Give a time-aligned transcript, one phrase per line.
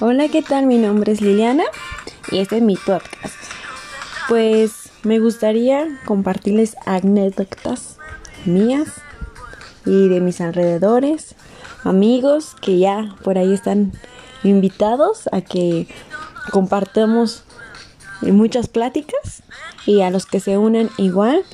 [0.00, 0.66] Hola, ¿qué tal?
[0.66, 1.62] Mi nombre es Liliana
[2.32, 3.36] y este es mi podcast.
[4.28, 7.98] Pues me gustaría compartirles anécdotas
[8.44, 8.88] mías
[9.86, 11.36] y de mis alrededores,
[11.84, 13.92] amigos que ya por ahí están
[14.42, 15.86] invitados a que
[16.50, 17.44] compartamos
[18.20, 19.44] muchas pláticas
[19.86, 21.44] y a los que se unan igual.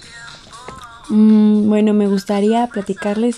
[1.11, 3.37] Mm, bueno, me gustaría platicarles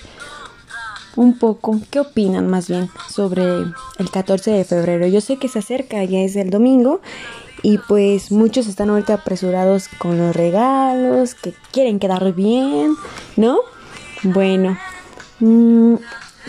[1.16, 5.06] un poco qué opinan más bien sobre el 14 de febrero.
[5.06, 7.00] Yo sé que se acerca, ya es el domingo
[7.62, 12.94] y pues muchos están ahorita apresurados con los regalos, que quieren quedar bien,
[13.36, 13.58] ¿no?
[14.24, 14.78] Bueno,
[15.40, 15.94] mmm,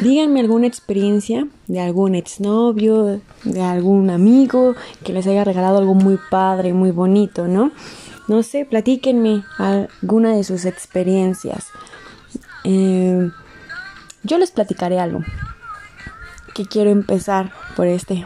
[0.01, 6.17] díganme alguna experiencia de algún exnovio, de algún amigo que les haya regalado algo muy
[6.29, 7.71] padre, muy bonito, ¿no?
[8.27, 11.67] No sé, platíquenme alguna de sus experiencias.
[12.63, 13.29] Eh,
[14.23, 15.21] yo les platicaré algo
[16.53, 18.25] que quiero empezar por este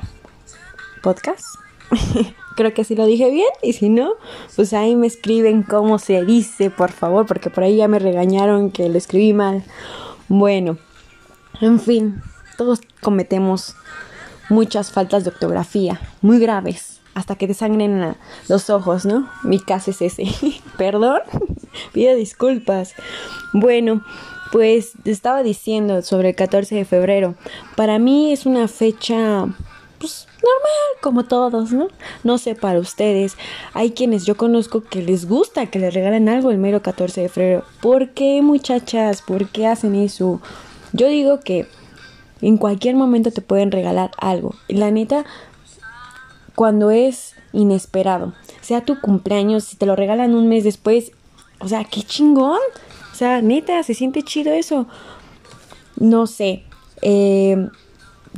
[1.01, 1.45] podcast.
[2.55, 4.13] Creo que si lo dije bien y si no,
[4.55, 8.71] pues ahí me escriben cómo se dice, por favor, porque por ahí ya me regañaron
[8.71, 9.63] que lo escribí mal.
[10.27, 10.77] Bueno,
[11.61, 12.21] en fin,
[12.57, 13.75] todos cometemos
[14.49, 18.15] muchas faltas de ortografía, muy graves, hasta que te sangren
[18.47, 19.29] los ojos, ¿no?
[19.43, 20.25] Mi caso es ese.
[20.77, 21.21] Perdón,
[21.93, 22.93] pido disculpas.
[23.53, 24.03] Bueno,
[24.51, 27.35] pues estaba diciendo sobre el 14 de febrero.
[27.75, 29.45] Para mí es una fecha
[29.99, 31.87] pues normal como todos, ¿no?
[32.23, 33.35] No sé para ustedes.
[33.73, 37.29] Hay quienes yo conozco que les gusta que les regalen algo el mero 14 de
[37.29, 37.63] febrero.
[37.81, 39.21] ¿Por qué, muchachas?
[39.21, 40.41] ¿Por qué hacen eso?
[40.93, 41.67] Yo digo que
[42.41, 44.55] en cualquier momento te pueden regalar algo.
[44.67, 45.25] La neta
[46.55, 51.11] cuando es inesperado, sea tu cumpleaños, si te lo regalan un mes después,
[51.59, 52.59] o sea, qué chingón.
[53.17, 54.85] O sea, neta, se siente chido eso.
[55.95, 56.65] No sé.
[57.01, 57.67] Eh,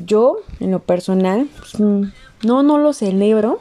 [0.05, 2.03] yo, en lo personal, pues, mm,
[2.45, 3.59] no, no lo celebro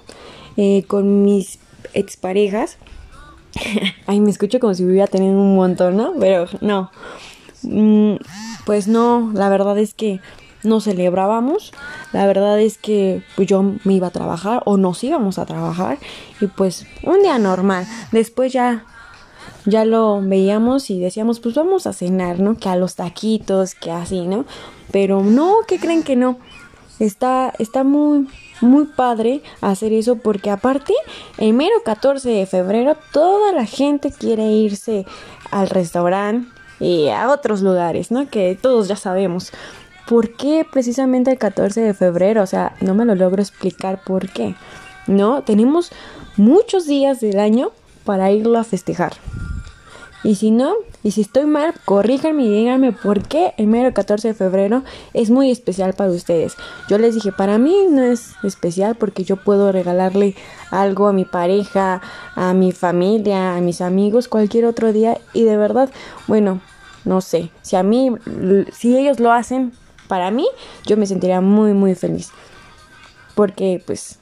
[0.56, 1.58] eh, con mis
[1.92, 2.78] exparejas.
[4.06, 6.12] Ay, me escucho como si hubiera tenido un montón, ¿no?
[6.20, 6.92] Pero no.
[7.64, 8.18] Mm,
[8.64, 10.20] pues no, la verdad es que
[10.62, 11.72] no celebrábamos.
[12.12, 15.98] La verdad es que pues, yo me iba a trabajar o nos íbamos a trabajar
[16.40, 17.88] y pues un día normal.
[18.12, 18.84] Después ya
[19.68, 22.56] ya lo veíamos y decíamos, pues vamos a cenar, ¿no?
[22.56, 24.44] Que a los taquitos, que así, ¿no?
[24.90, 26.38] Pero no, ¿qué creen que no?
[26.98, 28.26] Está, está muy,
[28.60, 30.94] muy padre hacer eso porque aparte,
[31.36, 35.04] el mero 14 de febrero, toda la gente quiere irse
[35.50, 36.48] al restaurante
[36.80, 38.28] y a otros lugares, ¿no?
[38.28, 39.52] Que todos ya sabemos.
[40.08, 42.42] ¿Por qué precisamente el 14 de febrero?
[42.42, 44.54] O sea, no me lo logro explicar por qué.
[45.06, 45.42] ¿No?
[45.42, 45.90] Tenemos
[46.36, 47.72] muchos días del año
[48.04, 49.12] para irlo a festejar.
[50.24, 50.74] Y si no,
[51.04, 54.82] y si estoy mal, corríjanme y díganme por qué el mero 14 de febrero
[55.14, 56.56] es muy especial para ustedes.
[56.88, 60.34] Yo les dije, para mí no es especial porque yo puedo regalarle
[60.70, 62.02] algo a mi pareja,
[62.34, 65.88] a mi familia, a mis amigos cualquier otro día y de verdad,
[66.26, 66.60] bueno,
[67.04, 68.10] no sé, si a mí,
[68.72, 69.72] si ellos lo hacen,
[70.08, 70.48] para mí,
[70.84, 72.30] yo me sentiría muy, muy feliz.
[73.34, 74.18] Porque pues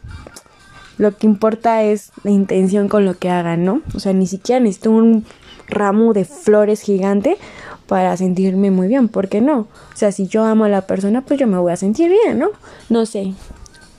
[0.99, 3.83] lo que importa es la intención con lo que hagan, ¿no?
[3.95, 5.25] O sea, ni siquiera necesito un
[5.69, 7.37] ramo de flores gigante
[7.87, 9.61] para sentirme muy bien, ¿por qué no?
[9.61, 12.39] O sea, si yo amo a la persona, pues yo me voy a sentir bien,
[12.39, 12.51] ¿no?
[12.89, 13.35] No sé,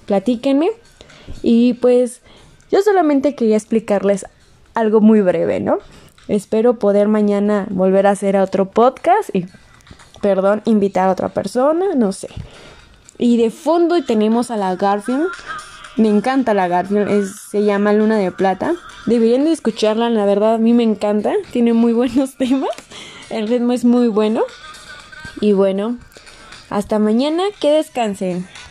[0.05, 0.69] platíquenme.
[1.41, 2.21] Y pues
[2.71, 4.25] yo solamente quería explicarles
[4.73, 5.79] algo muy breve, ¿no?
[6.27, 9.45] Espero poder mañana volver a hacer otro podcast y,
[10.21, 12.27] perdón, invitar a otra persona, no sé.
[13.17, 15.27] Y de fondo tenemos a la Garfield.
[15.97, 18.75] Me encanta la Garfield, se llama Luna de Plata.
[19.07, 22.69] Deberían de escucharla, la verdad a mí me encanta, tiene muy buenos temas,
[23.31, 24.43] el ritmo es muy bueno.
[25.41, 25.97] Y bueno,
[26.69, 28.47] hasta mañana, que descansen.